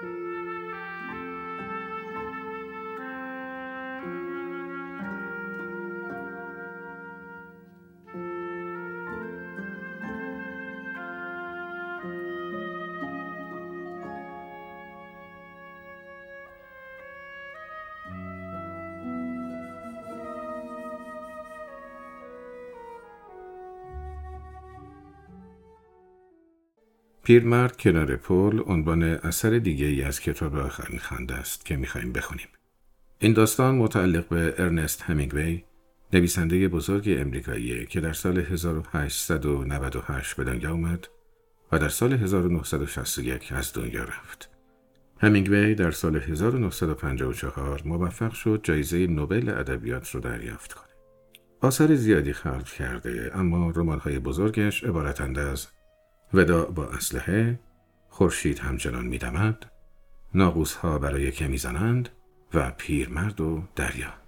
[0.00, 0.27] Bye.
[27.28, 32.46] پیرمرد کنار پل عنوان اثر دیگه ای از کتاب آخرین خنده است که می‌خوایم بخونیم.
[33.18, 35.62] این داستان متعلق به ارنست همینگوی
[36.12, 41.08] نویسنده بزرگ امریکایی که در سال 1898 به دنیا آمد
[41.72, 44.50] و در سال 1961 از دنیا رفت.
[45.20, 50.88] همینگوی در سال 1954 موفق شد جایزه نوبل ادبیات را دریافت کنه.
[51.60, 55.66] آثار زیادی خلق کرده اما رمان‌های بزرگش عبارتند از
[56.34, 57.58] وداع با اسلحه
[58.08, 59.66] خورشید همچنان میدمد
[60.34, 62.08] ناقوس ها برای که می‌زنند
[62.54, 64.27] و پیرمرد و دریا.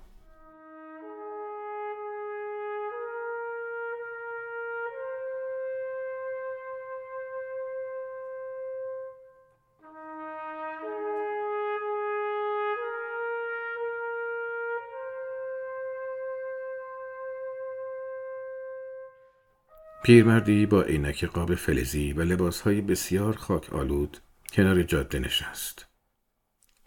[20.10, 24.18] پیرمردی با عینک قاب فلزی و لباسهای بسیار خاک آلود
[24.52, 25.86] کنار جاده نشست.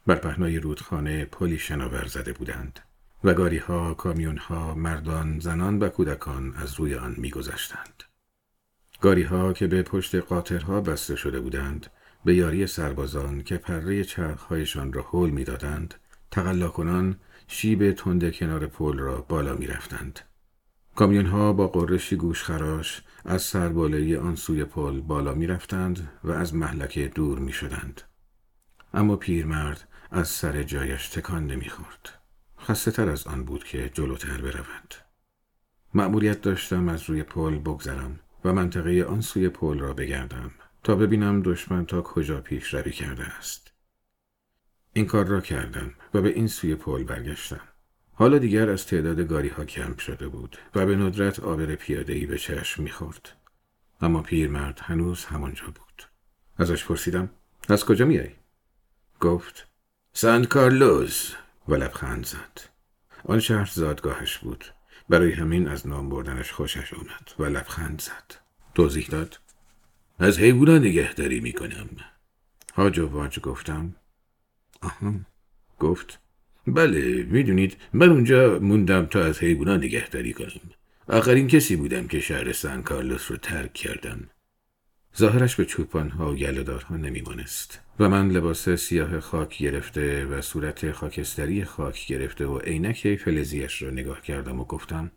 [0.07, 2.79] بر پهنای رودخانه پلی شناور زده بودند
[3.23, 8.03] و گاری ها، کامیون ها، مردان، زنان و کودکان از روی آن میگذشتند.
[9.01, 11.87] گاری ها که به پشت قاطرها بسته شده بودند
[12.25, 15.93] به یاری سربازان که پره چرخهایشان را حول می‌دادند
[16.31, 17.15] تقلا کنان
[17.47, 20.19] شیب تند کنار پل را بالا می رفتند.
[20.95, 26.55] کامیون ها با قرشی گوشخراش از سربالایی آن سوی پل بالا می رفتند و از
[26.55, 28.01] محلکه دور می شدند.
[28.93, 32.09] اما پیرمرد از سر جایش تکان نمی خورد.
[32.59, 34.95] خسته تر از آن بود که جلوتر برود.
[35.93, 40.51] مأموریت داشتم از روی پل بگذرم و منطقه آن سوی پل را بگردم
[40.83, 43.73] تا ببینم دشمن تا کجا پیش روی کرده است.
[44.93, 47.72] این کار را کردم و به این سوی پل برگشتم.
[48.13, 52.37] حالا دیگر از تعداد گاری ها کم شده بود و به ندرت آبر پیاده به
[52.37, 53.29] چشم می‌خورد.
[54.01, 56.03] اما پیرمرد هنوز همانجا بود.
[56.57, 57.29] ازش پرسیدم
[57.69, 58.31] از کجا میای؟
[59.19, 59.67] گفت
[60.13, 61.35] سان کارلوز
[61.67, 62.59] و لبخند زد.
[63.25, 64.65] آن شهر زادگاهش بود.
[65.09, 68.35] برای همین از نام بردنش خوشش اومد و لبخند زد.
[68.75, 69.39] توضیح داد
[70.19, 71.89] از حیوونا نگهداری می‌کنم.
[72.75, 73.95] هاج و واج گفتم
[74.81, 75.13] آها
[75.79, 76.19] گفت
[76.67, 80.71] بله می‌دونید من اونجا موندم تا از حیوونا نگهداری کنم
[81.07, 84.29] آخرین کسی بودم که شهر سن کارلوس رو ترک کردم.
[85.17, 91.65] ظاهرش به چوپانها و گلهدارها نمیمانست و من لباس سیاه خاک گرفته و صورت خاکستری
[91.65, 95.11] خاک گرفته و عینک فلزیش را نگاه کردم و گفتم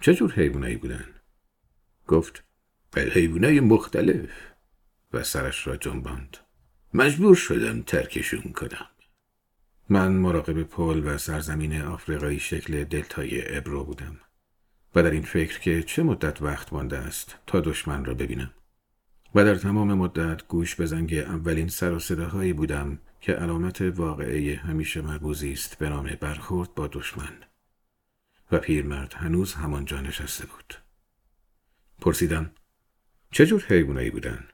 [0.00, 1.04] چه جور حیوانایی بودن؟
[2.06, 2.44] گفت
[2.96, 4.30] حیوانای مختلف.
[5.12, 6.36] و سرش را جنباند.
[6.94, 8.86] مجبور شدم ترکشون کنم.
[9.92, 14.16] من مراقب پل و سرزمین آفریقایی شکل دلتای ابرو بودم
[14.94, 18.50] و در این فکر که چه مدت وقت مانده است تا دشمن را ببینم.
[19.34, 24.56] و در تمام مدت گوش به زنگ اولین سر و صداهایی بودم که علامت واقعه
[24.56, 27.32] همیشه مربوزی است به نام برخورد با دشمن.
[28.52, 30.74] و پیرمرد هنوز همانجا نشسته بود.
[32.00, 32.50] پرسیدم
[33.30, 34.44] چه جور حیوانایی بودن؟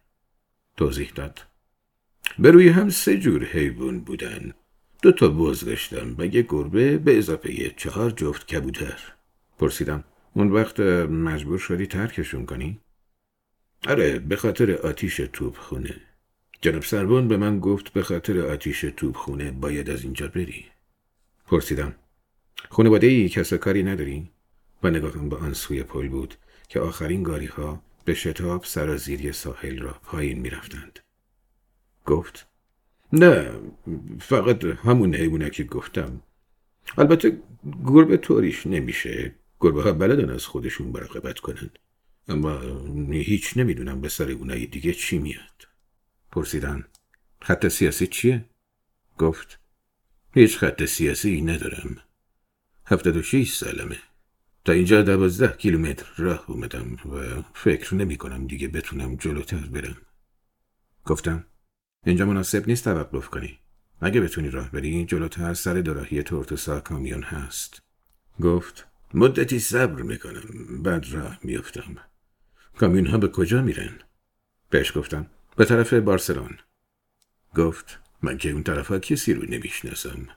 [0.76, 1.46] توضیح داد.
[2.38, 4.52] به هم سه جور حیوان بودن.
[5.06, 8.98] دو تا بز داشتم و یه گربه به اضافه چهار جفت کبوتر
[9.58, 12.80] پرسیدم اون وقت مجبور شدی ترکشون کنی؟
[13.88, 15.94] آره به خاطر آتیش توپ خونه
[16.60, 20.64] جناب سربان به من گفت به خاطر آتیش توپ خونه باید از اینجا بری
[21.46, 21.94] پرسیدم
[22.68, 24.30] خانواده ای کس کاری نداری؟
[24.82, 26.34] و نگاهم به آن سوی پل بود
[26.68, 30.98] که آخرین گاری ها به شتاب سرازیری ساحل را پایین می رفتند.
[32.06, 32.46] گفت
[33.16, 33.50] نه
[34.20, 36.22] فقط همون حیوانه که گفتم.
[36.98, 37.42] البته
[37.84, 39.34] گربه طوریش نمیشه.
[39.60, 41.70] گربه ها بلدن از خودشون مراقبت کنن.
[42.28, 42.60] اما
[43.10, 45.68] هیچ نمی‌دونم به سر اونای دیگه چی میاد.
[46.32, 46.84] پرسیدن
[47.42, 48.44] خط سیاسی چیه؟
[49.18, 49.58] گفت
[50.34, 51.96] هیچ خط سیاسی ندارم.
[52.86, 53.96] هفتاد و شیش سالمه.
[54.64, 59.96] تا اینجا دوازده کیلومتر راه اومدم و فکر نمی کنم دیگه بتونم جلوتر برم.
[61.04, 61.44] گفتم
[62.06, 63.58] اینجا مناسب نیست توقف کنی.
[64.00, 67.82] اگه بتونی راه بری جلوتر سر دوراهی تورتوسا کامیون هست.
[68.40, 68.86] گفت.
[69.14, 70.82] مدتی صبر می‌کنم.
[70.82, 71.96] بعد راه میفتم
[72.78, 73.98] کامیون ها به کجا میرن؟
[74.70, 75.26] بهش گفتم.
[75.56, 76.58] به طرف بارسلون.
[77.56, 77.98] گفت.
[78.22, 80.28] من که اون طرف کسی رو نمی‌شناسم.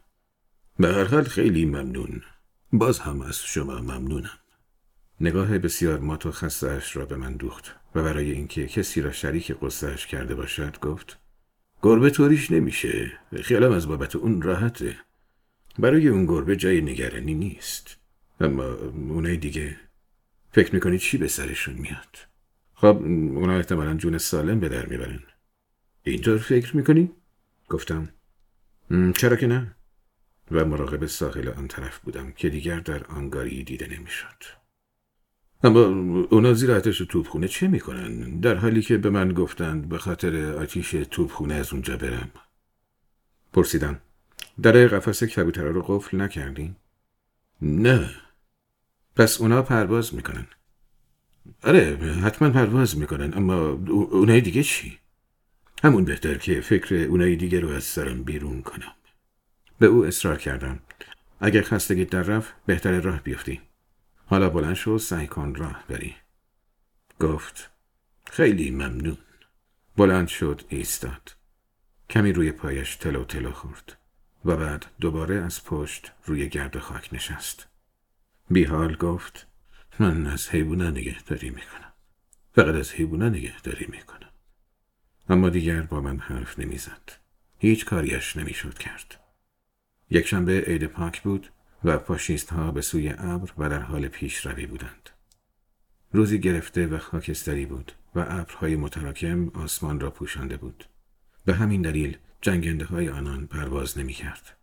[0.79, 2.21] به هر حال خیلی ممنون.
[2.73, 4.39] باز هم از شما ممنونم.
[5.21, 9.51] نگاه بسیار مات و خستهاش را به من دوخت و برای اینکه کسی را شریک
[9.61, 11.19] قصهش کرده باشد گفت.
[11.81, 13.11] گربه طوریش نمیشه
[13.43, 14.97] خیالم از بابت اون راحته
[15.79, 17.97] برای اون گربه جای نگرانی نیست
[18.41, 18.63] اما
[19.09, 19.77] اونای دیگه
[20.51, 22.17] فکر می‌کنی چی به سرشون میاد
[22.73, 22.97] خب
[23.35, 25.19] اونا احتمالا جون سالم به در می‌برن
[26.03, 27.11] اینطور فکر می‌کنی؟
[27.69, 28.09] گفتم
[29.17, 29.75] چرا که نه؟
[30.51, 34.58] و مراقب ساحل آن طرف بودم که دیگر در آنگاری دیده نمی‌شد.
[35.63, 35.79] اما
[36.29, 40.91] اونا زیر آتش توپخونه چه می‌کنن؟ در حالی که به من گفتند به خاطر آتیش
[40.91, 42.31] توپخونه از اونجا برم.
[43.53, 44.01] پرسیدم.
[44.61, 46.75] در قفس کبوترها رو قفل نکردین؟
[47.61, 48.09] نه.
[49.15, 50.47] پس اونا پرواز می‌کنن.
[51.63, 53.55] آره حتما پرواز می‌کنن اما
[54.11, 54.99] اونای دیگه چی؟
[55.83, 58.93] همون بهتر که فکر اونای دیگه رو از سرم بیرون کنم.
[59.79, 60.79] به او اصرار کردم.
[61.39, 63.61] اگر خستگی در رفت بهتر راه بیفتی.
[64.29, 66.15] حالا بلند شو سعی کن راه بری.
[67.19, 67.69] گفت
[68.25, 69.17] خیلی ممنون.
[69.97, 71.35] بلند شد ایستاد.
[72.09, 73.97] کمی روی پایش تلو تلو خورد
[74.45, 77.67] و بعد دوباره از پشت روی گرد خاک نشست.
[78.49, 79.47] بیحال گفت
[79.99, 81.93] من از حیوونا نگهداری می‌کنم.
[82.55, 84.29] فقط از حیوونا نگهداری می‌کنم.
[85.29, 87.11] اما دیگر با من حرف نمی‌زد.
[87.57, 89.19] هیچ کاریش نمی‌شد کرد.
[90.09, 91.51] یک شنبه عید پاک بود
[91.83, 95.09] و پاشیست ها به سوی ابر و در حال پیشروی بودند.
[96.13, 100.85] روزی گرفته و خاکستری بود و ابرهای متراکم آسمان را پوشانده بود.
[101.45, 104.57] به همین دلیل جنگنده های آنان پرواز نمی کرد.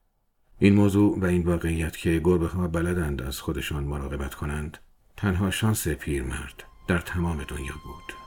[0.59, 4.79] این موضوع و این واقعیت که گربه ها بلدند از خودشان مراقبت کنند
[5.17, 8.25] تنها شانس پیرمرد در تمام دنیا بود.